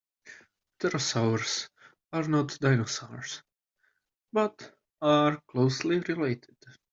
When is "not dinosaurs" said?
2.27-3.43